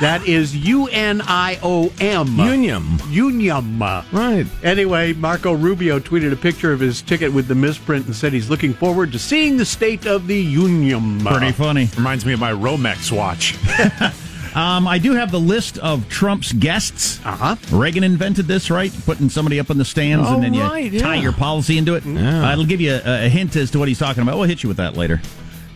[0.00, 2.26] that is U N I O M.
[2.28, 2.98] Unium.
[3.12, 4.04] Unium.
[4.12, 4.46] Right.
[4.64, 8.50] Anyway, Marco Rubio tweeted a picture of his ticket with the misprint and said he's
[8.50, 11.20] looking forward to seeing the State of the Union.
[11.24, 11.88] Pretty funny.
[11.96, 13.56] Reminds me of my Romex watch.
[14.54, 17.18] Um, I do have the list of Trump's guests.
[17.24, 17.56] Uh huh.
[17.70, 18.92] Reagan invented this, right?
[19.06, 21.22] Putting somebody up in the stands Oh, and then you right, tie yeah.
[21.22, 22.04] your policy into it.
[22.04, 22.46] Yeah.
[22.46, 24.36] Uh, it'll give you a, a hint as to what he's talking about.
[24.36, 25.22] We'll hit you with that later.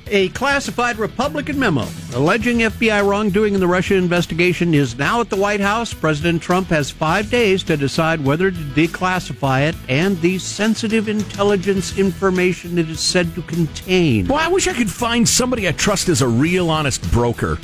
[0.08, 5.36] A classified Republican memo alleging FBI wrongdoing in the Russia investigation is now at the
[5.36, 5.92] White House.
[5.92, 11.98] President Trump has five days to decide whether to declassify it and the sensitive intelligence
[11.98, 14.28] information it is said to contain.
[14.28, 17.58] Well, I wish I could find somebody I trust as a real honest broker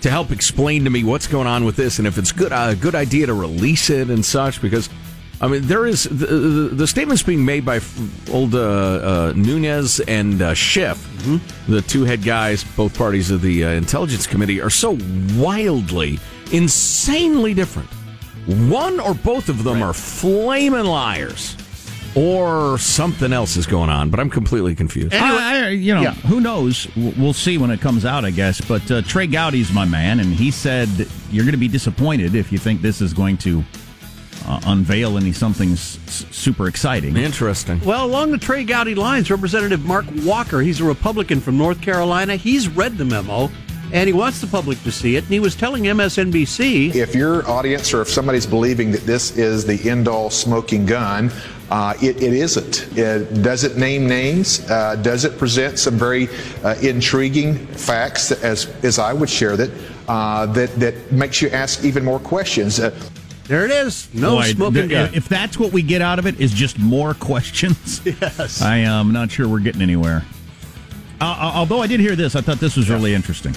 [0.00, 2.74] to help explain to me what's going on with this and if it's good a
[2.74, 4.88] good idea to release it and such because
[5.42, 7.80] I mean there is the, the, the statements being made by
[8.30, 10.98] old uh, uh, Nunes and uh, Schiff,
[11.66, 14.96] the two head guys, both parties of the uh, intelligence committee, are so
[15.36, 16.20] wildly,
[16.52, 17.88] insanely different.
[18.70, 21.56] One or both of them are flaming liars.
[22.14, 25.14] Or something else is going on, but I'm completely confused.
[25.14, 26.12] I, I- you know, Yeah.
[26.12, 26.86] who knows?
[26.94, 28.60] We'll see when it comes out, I guess.
[28.60, 30.90] But uh, Trey Gowdy's my man, and he said
[31.30, 33.64] you're going to be disappointed if you think this is going to
[34.46, 37.16] uh, unveil any something s- s- super exciting.
[37.16, 37.80] Interesting.
[37.80, 42.36] Well, along the Trey Gowdy lines, Representative Mark Walker, he's a Republican from North Carolina,
[42.36, 43.50] he's read the memo
[43.92, 45.24] and he wants the public to see it.
[45.24, 49.66] And he was telling MSNBC If your audience or if somebody's believing that this is
[49.66, 51.30] the end all smoking gun,
[51.70, 52.88] uh, it, it isn't.
[52.96, 54.60] It, does it name names?
[54.70, 56.28] Uh, does it present some very
[56.64, 59.70] uh, intriguing facts, as, as I would share that,
[60.08, 62.78] uh, that, that makes you ask even more questions?
[63.44, 64.08] There it is.
[64.14, 65.14] No Boy, smoking gun.
[65.14, 68.00] If that's what we get out of it, is just more questions.
[68.04, 68.62] Yes.
[68.62, 70.24] I am not sure we're getting anywhere.
[71.20, 73.54] Uh, uh, although I did hear this, I thought this was really interesting.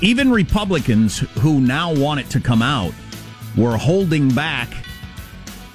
[0.00, 2.92] Even Republicans who now want it to come out
[3.56, 4.68] were holding back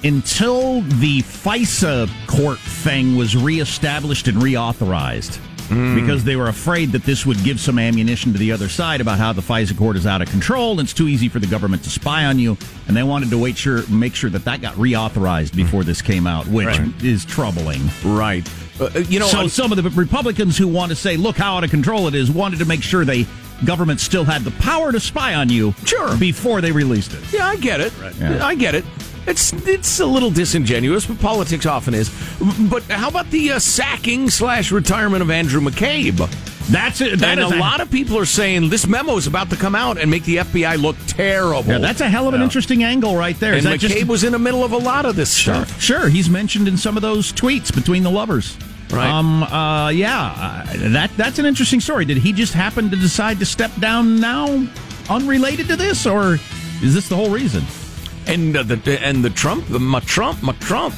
[0.04, 5.40] until the FISA court thing was reestablished and reauthorized.
[5.68, 5.94] Mm.
[6.00, 9.18] Because they were afraid that this would give some ammunition to the other side about
[9.18, 11.84] how the FISA court is out of control and it's too easy for the government
[11.84, 14.74] to spy on you, and they wanted to wait sure make sure that that got
[14.74, 15.56] reauthorized mm.
[15.56, 17.02] before this came out, which Right.
[17.02, 17.82] is troubling.
[18.04, 18.48] Right.
[18.80, 21.36] Uh, uh, you know, so I'm- some of the Republicans who want to say, "Look
[21.36, 23.26] how out of control it is," wanted to make sure they
[23.64, 26.16] government still had the power to spy on you, Sure.
[26.16, 27.20] before they released it.
[27.32, 27.92] Yeah, I get it.
[28.20, 28.44] Yeah.
[28.46, 28.84] I get it.
[29.28, 32.08] It's it's a little disingenuous, but politics often is.
[32.70, 36.16] But how about the uh, sacking slash retirement of Andrew McCabe?
[36.70, 37.18] That's it.
[37.20, 39.74] That and is a lot of people are saying this memo is about to come
[39.74, 41.70] out and make the FBI look terrible.
[41.72, 43.54] Yeah, that's a hell of an interesting angle right there.
[43.54, 45.80] And that McCabe just- was in the middle of a lot of this Sure, stuff.
[45.80, 46.08] sure.
[46.08, 48.56] He's mentioned in some of those tweets between the lovers.
[48.90, 49.08] Right.
[49.10, 49.42] Um.
[49.42, 49.88] Uh.
[49.90, 50.64] Yeah.
[50.76, 52.04] That that's an interesting story.
[52.06, 54.66] Did he just happen to decide to step down now,
[55.10, 56.38] unrelated to this, or
[56.82, 57.62] is this the whole reason?
[58.28, 60.94] And uh, the and the Trump, the, my Trump, my Trump,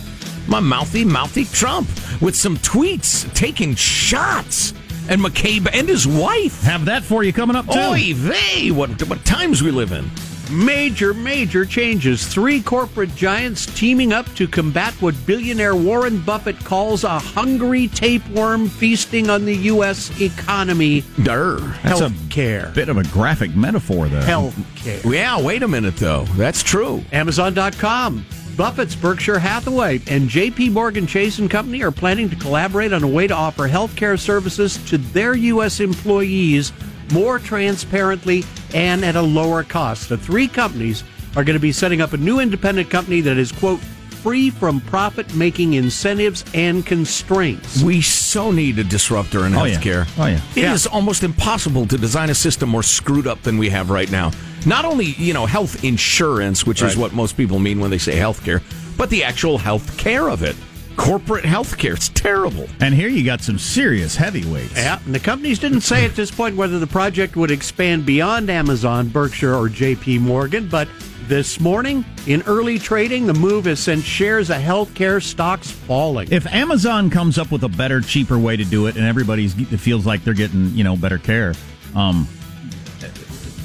[0.48, 1.88] my mouthy, mouthy Trump
[2.20, 4.74] with some tweets taking shots.
[5.08, 6.62] And McCabe and his wife.
[6.62, 7.78] Have that for you coming up too.
[7.78, 8.70] Oy vey!
[8.70, 10.08] What what times we live in?
[10.50, 12.26] Major, major changes.
[12.26, 18.68] Three corporate giants teaming up to combat what billionaire Warren Buffett calls a hungry tapeworm
[18.68, 20.20] feasting on the U.S.
[20.20, 21.04] economy.
[21.22, 21.58] Durr.
[21.84, 22.74] That's a Healthcare.
[22.74, 24.22] bit of a graphic metaphor there.
[24.22, 25.04] Healthcare.
[25.12, 26.24] Yeah, wait a minute though.
[26.36, 27.04] That's true.
[27.12, 28.26] Amazon.com.
[28.56, 33.08] Buffett's Berkshire Hathaway and JP Morgan Chase and Company are planning to collaborate on a
[33.08, 35.78] way to offer healthcare services to their U.S.
[35.80, 36.72] employees
[37.12, 38.44] more transparently
[38.75, 40.09] and at a lower cost.
[40.09, 41.05] The three companies
[41.37, 43.81] are going to be setting up a new independent company that is, quote,
[44.23, 47.83] free from profit making incentives and constraints.
[47.83, 49.77] We so need a disruptor in Oh, yeah.
[49.79, 50.09] healthcare.
[50.18, 50.40] Oh, yeah.
[50.55, 50.92] It is Yeah.
[50.92, 54.31] almost impossible to design a system more screwed up than we have right now.
[54.66, 58.18] Not only, you know, health insurance, which is what most people mean when they say
[58.18, 58.61] healthcare,
[58.99, 60.55] but the actual health care of it.
[61.00, 61.94] Corporate healthcare.
[61.94, 62.66] It's terrible.
[62.80, 64.76] And here you got some serious heavyweights.
[64.76, 68.50] Yeah, and the companies didn't say at this point whether the project would expand beyond
[68.50, 70.88] Amazon, Berkshire, or JP Morgan, but
[71.26, 76.28] this morning in early trading, the move has sent shares of healthcare stocks falling.
[76.30, 80.04] If Amazon comes up with a better, cheaper way to do it, and everybody feels
[80.04, 81.54] like they're getting you know better care,
[81.96, 82.28] um,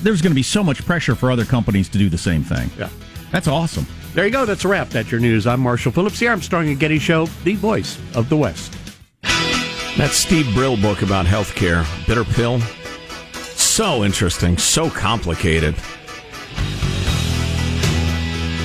[0.04, 2.70] there's going to be so much pressure for other companies to do the same thing.
[2.78, 2.90] Yeah.
[3.32, 3.86] That's awesome.
[4.16, 4.46] There you go.
[4.46, 4.88] That's a wrap.
[4.92, 5.46] That's your news.
[5.46, 6.30] I'm Marshall Phillips, here.
[6.30, 8.72] I'm Armstrong and Getty Show, the voice of the West.
[9.98, 12.62] That Steve Brill book about healthcare, Bitter Pill,
[13.58, 15.76] so interesting, so complicated.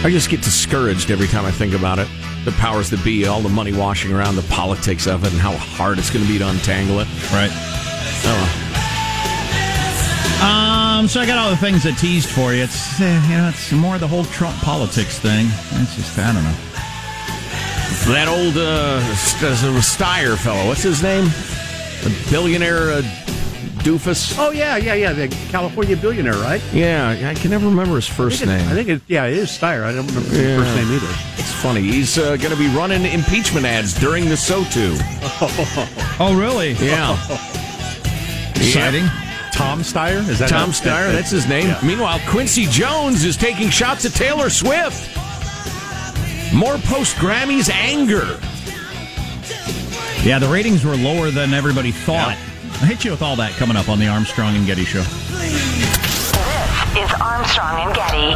[0.04, 2.06] I just get discouraged every time I think about it.
[2.44, 5.56] The powers that be, all the money washing around, the politics of it, and how
[5.56, 7.08] hard it's going to be to untangle it.
[7.32, 7.50] Right.
[7.52, 8.59] Oh,
[10.40, 12.62] Um, so I got all the things I teased for you.
[12.62, 15.46] It's uh, you know, it's more the whole Trump politics thing.
[15.72, 16.56] It's just I don't know.
[18.14, 19.00] that old uh,
[19.82, 21.24] Steyer fellow, what's his name?
[22.04, 23.02] The billionaire uh,
[23.82, 24.34] doofus.
[24.38, 25.12] Oh, yeah, yeah, yeah.
[25.12, 26.62] The California billionaire, right?
[26.72, 28.68] Yeah, I can never remember his first I name.
[28.68, 29.82] I think it, yeah, it is Steyer.
[29.84, 30.42] I don't remember Yeah.
[30.42, 31.14] his first name either.
[31.36, 31.80] It's funny.
[31.82, 34.96] He's uh, going to be running impeachment ads during the SOTU.
[36.22, 36.72] Oh, really?
[36.72, 37.16] Yeah.
[38.56, 39.06] Exciting.
[39.60, 40.26] Tom Steyer?
[40.28, 41.66] Is that Tom Steyer, that- that's his name.
[41.68, 41.78] Yeah.
[41.82, 45.08] Meanwhile, Quincy Jones is taking shots at Taylor Swift.
[46.54, 48.38] More post Grammys anger.
[50.24, 52.36] Yeah, the ratings were lower than everybody thought.
[52.80, 55.02] I'll hit you with all that coming up on the Armstrong and Getty Show.
[55.02, 55.52] This
[57.04, 58.34] is Armstrong and Getty.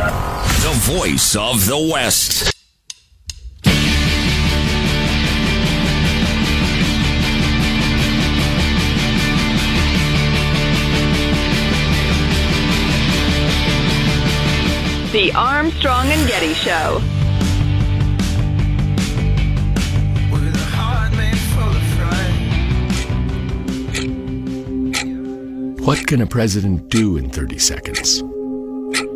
[0.62, 2.53] The voice of the West.
[15.14, 16.98] The Armstrong and Getty Show.
[25.84, 28.24] What can a president do in 30 seconds?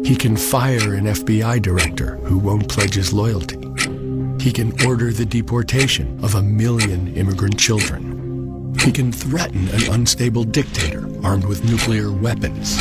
[0.06, 3.58] He can fire an FBI director who won't pledge his loyalty.
[4.40, 8.72] He can order the deportation of a million immigrant children.
[8.78, 12.80] He can threaten an unstable dictator armed with nuclear weapons.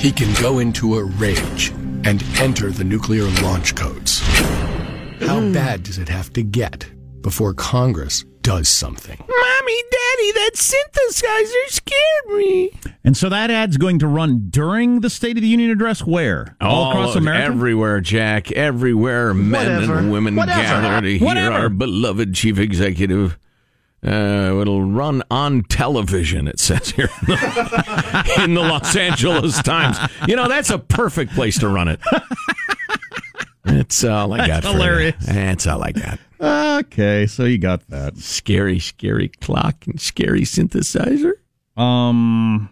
[0.00, 1.72] He can go into a rage
[2.04, 4.20] and enter the nuclear launch codes.
[5.20, 5.52] How hmm.
[5.52, 6.86] bad does it have to get
[7.22, 9.16] before Congress does something?
[9.18, 12.70] Mommy, Daddy, that synthesizer scared me.
[13.02, 16.56] And so that ad's going to run during the State of the Union address where?
[16.60, 17.44] All across America?
[17.44, 18.52] Everywhere, Jack.
[18.52, 19.98] Everywhere, men Whatever.
[19.98, 20.60] and women Whatever.
[20.60, 21.54] gather to hear Whatever.
[21.56, 23.38] our beloved chief executive.
[24.04, 27.08] Uh, it'll run on television, it says here
[28.38, 29.96] in the, Los Angeles Times.
[30.28, 32.00] You know, that's a perfect place to run it.
[33.66, 34.46] It's all I got.
[34.48, 34.78] That's for you.
[34.78, 35.26] hilarious.
[35.26, 36.18] That's all I got.
[36.38, 38.18] Okay, so you got that.
[38.18, 41.32] Scary, scary clock and scary synthesizer.
[41.76, 42.68] Um,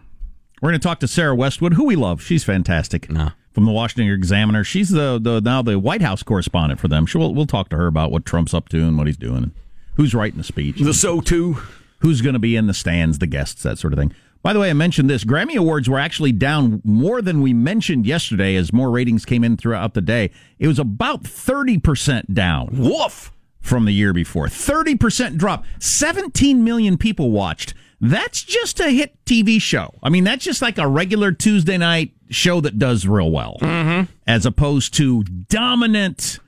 [0.61, 2.21] we're going to talk to Sarah Westwood, who we love.
[2.21, 3.07] She's fantastic.
[3.07, 7.05] From the Washington Examiner, she's the, the now the White House correspondent for them.
[7.05, 9.43] Sure, we'll, we'll talk to her about what Trump's up to and what he's doing,
[9.43, 9.51] and
[9.95, 11.61] who's writing the speech, the SOTU,
[11.99, 14.13] who's going to be in the stands, the guests, that sort of thing.
[14.43, 15.23] By the way, I mentioned this.
[15.23, 19.55] Grammy Awards were actually down more than we mentioned yesterday as more ratings came in
[19.55, 20.31] throughout the day.
[20.59, 22.69] It was about 30% down.
[22.73, 23.31] Woof!
[23.61, 24.47] From the year before.
[24.47, 25.63] 30% drop.
[25.79, 27.73] 17 million people watched.
[28.01, 29.93] That's just a hit TV show.
[30.03, 33.57] I mean, that's just like a regular Tuesday night show that does real well.
[33.61, 34.11] Mm-hmm.
[34.27, 36.39] As opposed to dominant,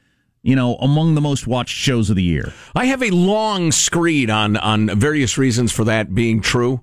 [0.46, 2.54] you know, among the most watched shows of the year.
[2.76, 6.82] I have a long screed on on various reasons for that being true.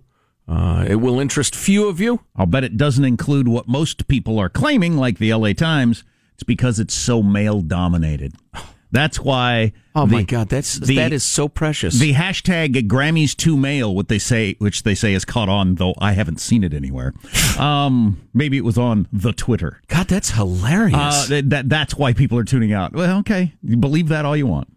[0.49, 2.21] Uh, it will interest few of you.
[2.35, 6.03] I'll bet it doesn't include what most people are claiming, like the LA Times.
[6.35, 8.35] It's because it's so male dominated.
[8.93, 9.73] That's why.
[9.95, 11.99] Oh the- my God, that's that is so precious.
[11.99, 15.95] The hashtag Grammys to male, what they say, which they say has caught on, though
[15.99, 17.13] I haven't seen it anywhere.
[17.59, 19.83] Um, maybe it was on the Twitter.
[19.89, 20.97] God, that's hilarious.
[20.97, 22.95] Uh, that, that that's why people are tuning out.
[22.95, 24.69] Well, okay, you believe that all you want,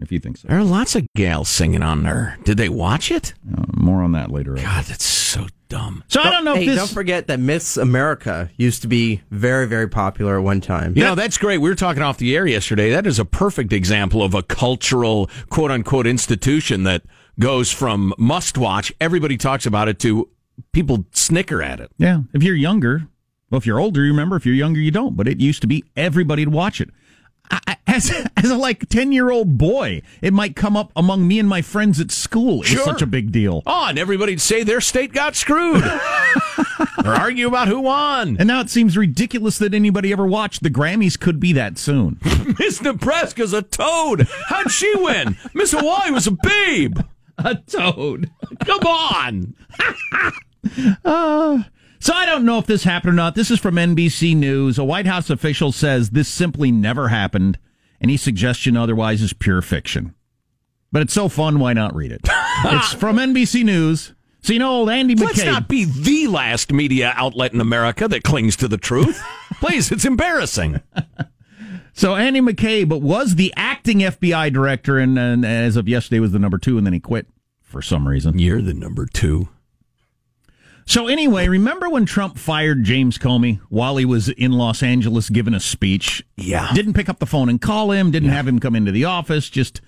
[0.00, 0.48] if you think so.
[0.48, 2.38] there are lots of gals singing on there.
[2.44, 3.34] Did they watch it?
[3.56, 4.54] Uh, more on that later.
[4.54, 6.02] God, that's so dumb.
[6.08, 6.76] So I don't know Hey, if this.
[6.78, 10.94] don't forget that Miss America used to be very, very popular at one time.
[10.96, 11.58] You know, that's great.
[11.58, 12.90] We were talking off the air yesterday.
[12.90, 17.02] That is a perfect example of a cultural, quote unquote, institution that
[17.38, 20.28] goes from must watch, everybody talks about it, to
[20.72, 21.90] people snicker at it.
[21.98, 23.06] Yeah, if you're younger,
[23.50, 24.36] well, if you're older, you remember.
[24.36, 25.16] If you're younger, you don't.
[25.16, 26.90] But it used to be everybody'd watch it.
[27.50, 31.26] I, I- as as a like ten year old boy, it might come up among
[31.28, 32.54] me and my friends at school.
[32.54, 32.84] It was Sure.
[32.84, 33.62] such a big deal.
[33.66, 35.82] Oh, and everybody'd say their state got screwed
[37.04, 38.36] or argue about who won.
[38.38, 41.18] And now it seems ridiculous that anybody ever watched the Grammys.
[41.18, 42.18] Could be that soon.
[42.58, 44.26] Miss Nebraska's a toad.
[44.48, 45.36] How'd she win?
[45.54, 46.98] Miss Hawaii was a babe.
[47.38, 48.30] a toad.
[48.64, 49.54] Come on.
[51.04, 51.62] Uh,
[52.00, 53.34] so I don't know if this happened or not.
[53.34, 54.76] This is from NBC News.
[54.78, 57.58] A White House official says this simply never happened.
[58.00, 60.14] Any suggestion otherwise is pure fiction.
[60.92, 62.22] But it's so fun, why not read it?
[62.64, 64.14] it's from NBC News.
[64.40, 65.24] So you know old Andy McCabe.
[65.24, 69.20] Let's not be the last media outlet in America that clings to the truth.
[69.60, 70.80] Please, it's embarrassing.
[71.98, 76.38] So Andy McCabe was the acting FBI director, and, and as of yesterday was the
[76.38, 77.26] number two, and then he quit
[77.60, 78.38] for some reason.
[78.38, 79.48] You're the number two.
[80.88, 85.52] So anyway, remember when Trump fired James Comey while he was in Los Angeles giving
[85.52, 86.24] a speech?
[86.38, 86.72] Yeah.
[86.72, 89.50] Didn't pick up the phone and call him, didn't have him come into the office,
[89.50, 89.82] just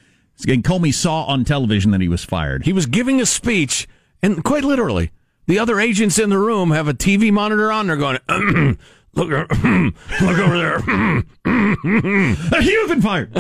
[0.47, 2.65] and Comey saw on television that he was fired.
[2.65, 3.89] He was giving a speech,
[4.23, 5.11] and quite literally,
[5.47, 7.87] the other agents in the room have a TV monitor on.
[7.87, 8.19] They're going,
[9.15, 9.31] look,
[10.21, 10.79] look over there.
[12.63, 13.37] You've been fired.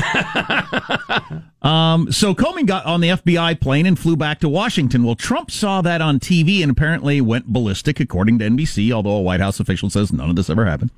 [1.62, 5.04] um, so Comey got on the FBI plane and flew back to Washington.
[5.04, 8.90] Well, Trump saw that on TV and apparently went ballistic, according to NBC.
[8.92, 10.90] Although a White House official says none of this ever happened.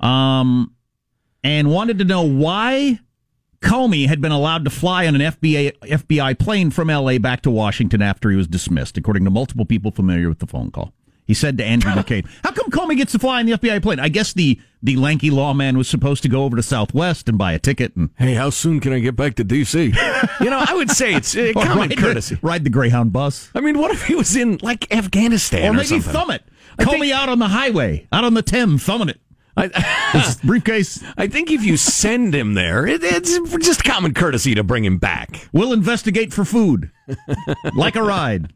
[0.00, 0.74] Um,
[1.44, 3.00] and wanted to know why
[3.60, 7.50] Comey had been allowed to fly on an FBI FBI plane from LA back to
[7.50, 10.92] Washington after he was dismissed, according to multiple people familiar with the phone call.
[11.30, 14.00] He said to Andrew McCabe, "How come Comey gets to fly on the FBI plane?
[14.00, 17.52] I guess the the lanky lawman was supposed to go over to Southwest and buy
[17.52, 19.80] a ticket and hey, how soon can I get back to D.C.?
[20.40, 22.40] you know, I would say it's uh, common ride courtesi.
[22.40, 25.70] The, ride the Greyhound bus, I mean, what if he was in like Afghanistan or
[25.70, 26.12] or, maybe something?
[26.12, 26.42] thumb it.
[26.80, 29.20] I Comey think- out on the highway, out on the Thames, thumbing it.
[30.12, 31.04] His briefcase.
[31.16, 34.98] I think if you send him there, it, it's just common courtesy to bring him
[34.98, 35.48] back.
[35.52, 36.90] We'll investigate for food,
[37.76, 38.52] like a ride.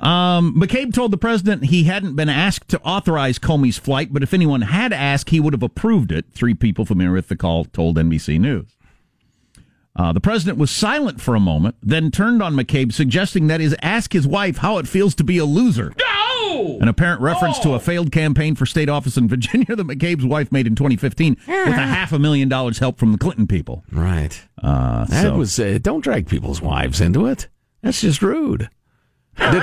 [0.00, 4.34] Um, McCabe told the president he hadn't been asked to authorize Comey's flight, but if
[4.34, 6.26] anyone had asked, he would have approved it.
[6.32, 8.76] Three people familiar with the call told NBC News.
[9.98, 13.74] Uh, the president was silent for a moment, then turned on McCabe, suggesting that is
[13.82, 15.94] ask his wife how it feels to be a loser.
[15.98, 16.78] No!
[16.82, 20.52] An apparent reference to a failed campaign for state office in Virginia that McCabe's wife
[20.52, 23.84] made in 2015 with a half a million dollars help from the Clinton people.
[23.90, 24.38] Right.
[24.62, 27.48] Uh, That so- was uh, don't drag people's wives into it.
[27.80, 28.68] That's just rude.
[29.38, 29.62] Did-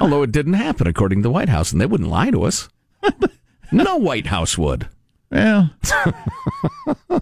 [0.00, 2.68] although it didn't happen according to the White House, and they wouldn't lie to us.
[3.72, 4.88] no White House would.
[5.30, 5.70] Well,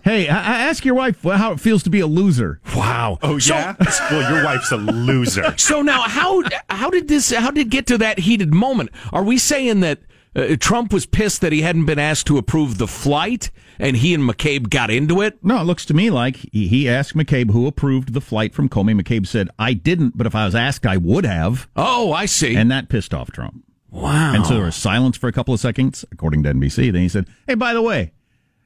[0.03, 2.61] hey, I, I ask your wife how it feels to be a loser.
[2.75, 3.19] Wow.
[3.23, 3.75] Oh So- yeah.
[4.11, 5.55] well, your wife's a loser.
[5.59, 7.31] So now, how how did this?
[7.33, 8.91] How did it get to that heated moment?
[9.13, 10.01] Are we saying that
[10.37, 14.15] uh, Trump was pissed that he hadn't been asked to approve the flight, and he
[14.15, 15.43] and McCabe got into it?
[15.45, 18.69] No, it looks to me like he, he asked McCabe who approved the flight from
[18.69, 19.01] Comey.
[19.01, 21.69] McCabe said, I didn't, but if I was asked, I would have.
[21.77, 22.55] Oh, I see.
[22.57, 23.65] And that pissed off Trump.
[23.91, 24.35] wow.
[24.35, 26.93] And so there was silence for a couple of seconds, according to NBC.
[26.93, 28.13] Then he said, Hey, by the way,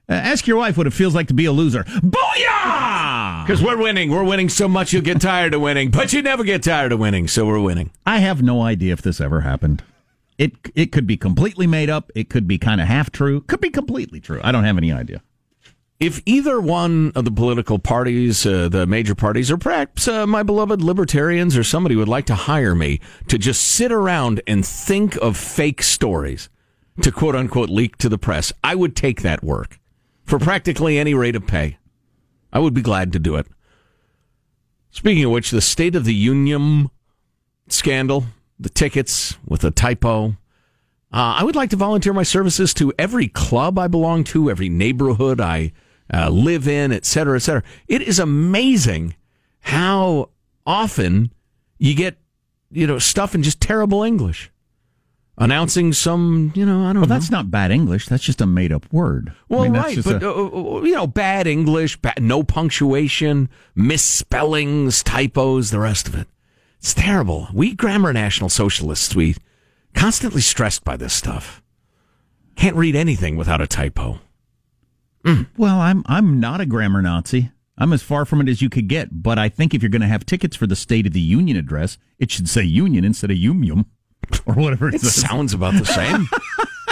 [0.06, 1.84] uh, ask your wife what it feels like to be a loser.
[1.84, 3.46] Booyah!
[3.46, 4.10] Because we're winning.
[4.10, 5.90] We're winning so much you'll get tired of winning.
[5.90, 7.90] But you never get tired of winning, so we're winning.
[8.04, 9.82] I have no idea if this ever happened.
[10.38, 12.10] It it could be completely made up.
[12.14, 13.42] It could be kind of half true.
[13.42, 14.40] Could be completely true.
[14.42, 15.22] I don't have any idea.
[16.00, 20.42] If either one of the political parties, uh, the major parties, or perhaps uh, my
[20.42, 25.16] beloved libertarians or somebody would like to hire me to just sit around and think
[25.16, 26.48] of fake stories
[27.00, 29.78] to quote unquote leak to the press, I would take that work
[30.24, 31.78] for practically any rate of pay.
[32.52, 33.46] I would be glad to do it.
[34.90, 36.88] Speaking of which, the State of the Union
[37.68, 38.26] scandal,
[38.58, 40.36] the tickets with a typo.
[41.12, 44.68] Uh, I would like to volunteer my services to every club I belong to, every
[44.68, 45.72] neighborhood I
[46.12, 47.62] uh, live in, et cetera, et cetera.
[47.88, 49.14] It is amazing
[49.60, 50.30] how
[50.66, 51.32] often
[51.78, 52.18] you get,
[52.70, 54.50] you know, stuff in just terrible English.
[55.36, 57.14] Announcing some, you know, I don't Well, know.
[57.14, 58.06] that's not bad English.
[58.06, 59.30] That's just a made up word.
[59.30, 60.32] I Well, mean, right, but a- uh,
[60.78, 66.28] uh, you know, bad English, bad, no punctuation, misspellings, typos, the rest of it.
[66.84, 67.48] It's terrible.
[67.54, 69.36] We grammar national socialists, we
[69.94, 71.62] constantly stressed by this stuff.
[72.56, 74.18] Can't read anything without a typo.
[75.24, 75.44] Hmm.
[75.56, 77.50] Well, I'm I'm not a grammar Nazi.
[77.78, 79.22] I'm as far from it as you could get.
[79.22, 81.56] But I think if you're going to have tickets for the State of the Union
[81.56, 83.86] address, it should say Union instead of Yum Yum
[84.44, 85.14] or whatever it, It says.
[85.14, 86.28] sounds about the same.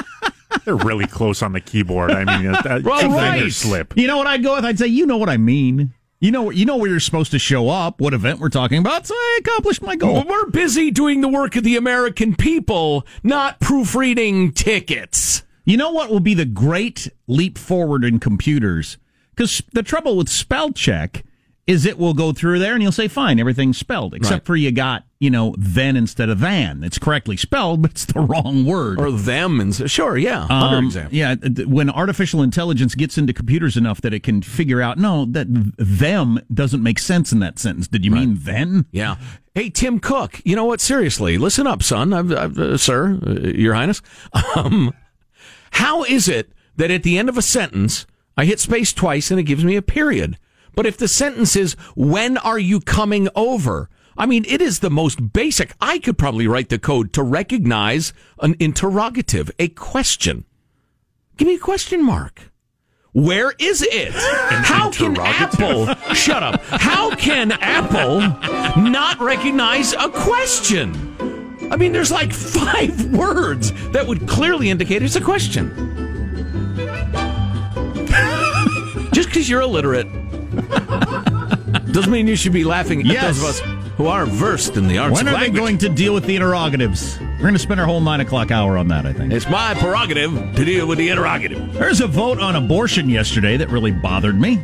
[0.64, 2.12] They're really close on the keyboard.
[2.12, 3.52] I mean, that, that Well, two right.
[3.52, 3.94] slip.
[3.94, 4.64] You know what I'd go with?
[4.64, 5.92] I'd say, you know what I mean.
[6.22, 9.08] You know, you know where you're supposed to show up, what event we're talking about.
[9.08, 10.14] So I accomplished my goal.
[10.14, 15.42] Well, we're busy doing the work of the American people, not proofreading tickets.
[15.64, 18.98] You know what will be the great leap forward in computers?
[19.34, 21.24] Because the trouble with spell check
[21.66, 24.46] is it will go through there and you'll say, fine, everything's spelled, except Right.
[24.46, 26.82] for you got, you know, then instead of than.
[26.82, 28.98] It's correctly spelled, but it's the wrong word.
[28.98, 31.14] Or them, and sure, yeah, other Um, example.
[31.16, 35.46] Yeah, when artificial intelligence gets into computers enough that it can figure out, no, that
[35.78, 37.86] them doesn't make sense in that sentence.
[37.86, 38.86] Did you mean then?
[38.90, 39.14] Yeah.
[39.54, 40.80] Hey, Tim Cook, you know what?
[40.80, 44.02] Seriously, listen up, son, I've, I've, uh, sir, uh, Your Highness.
[44.56, 44.92] Um,
[45.70, 48.06] how is it that at the end of a sentence,
[48.36, 50.36] I hit space twice and it gives me a period?
[50.74, 53.88] But if the sentence is, when are you coming over?
[54.16, 55.74] I mean, it is the most basic.
[55.80, 60.44] I could probably write the code to recognize an interrogative, a question.
[61.36, 62.50] Give me a question mark.
[63.14, 64.12] Where is it?
[64.12, 66.62] How can Apple shut up?
[66.64, 68.20] How can Apple
[68.80, 70.94] not recognize a question?
[71.70, 75.70] I mean, there's like five words that would clearly indicate it's a question.
[79.12, 80.06] Just because you're illiterate
[81.92, 84.98] doesn't mean you should be laughing at those of us who are versed in the
[84.98, 87.18] arts When are they going to deal with the interrogatives?
[87.20, 89.32] We're going to spend our whole nine o'clock hour on that, I think.
[89.32, 91.72] It's my prerogative to deal with the interrogative.
[91.74, 94.62] There's a vote on abortion yesterday that really bothered me.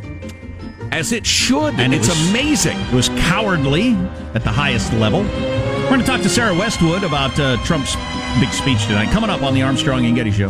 [0.91, 1.79] As it should.
[1.79, 2.79] And it it's was- amazing.
[2.79, 3.93] It was cowardly
[4.33, 5.21] at the highest level.
[5.23, 7.95] We're going to talk to Sarah Westwood about uh, Trump's
[8.39, 9.09] big speech tonight.
[9.11, 10.49] Coming up on the Armstrong and Getty Show.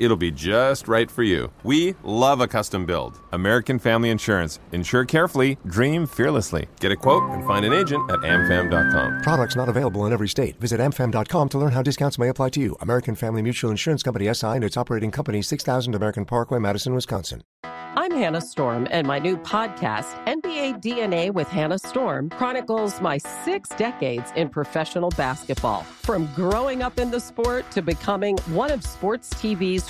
[0.00, 1.52] It'll be just right for you.
[1.62, 3.20] We love a custom build.
[3.32, 4.58] American Family Insurance.
[4.72, 6.68] Insure carefully, dream fearlessly.
[6.80, 9.20] Get a quote and find an agent at amfam.com.
[9.20, 10.58] Products not available in every state.
[10.58, 12.76] Visit amfam.com to learn how discounts may apply to you.
[12.80, 17.42] American Family Mutual Insurance Company SI and its operating company 6000 American Parkway, Madison, Wisconsin.
[17.96, 23.68] I'm Hannah Storm, and my new podcast, NBA DNA with Hannah Storm, chronicles my six
[23.70, 25.82] decades in professional basketball.
[25.82, 29.89] From growing up in the sport to becoming one of sports TV's